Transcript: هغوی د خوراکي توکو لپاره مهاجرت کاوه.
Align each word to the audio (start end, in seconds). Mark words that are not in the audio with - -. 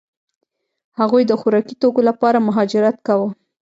هغوی 0.99 1.23
د 1.27 1.31
خوراکي 1.41 1.75
توکو 1.81 2.01
لپاره 2.09 2.45
مهاجرت 2.47 2.95
کاوه. 3.07 3.29